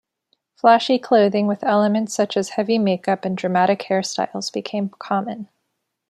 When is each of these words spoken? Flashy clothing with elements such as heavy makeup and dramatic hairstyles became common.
Flashy 0.55 0.97
clothing 0.97 1.45
with 1.45 1.63
elements 1.63 2.15
such 2.15 2.35
as 2.35 2.49
heavy 2.49 2.79
makeup 2.79 3.23
and 3.23 3.37
dramatic 3.37 3.81
hairstyles 3.83 4.51
became 4.51 4.89
common. 4.89 5.47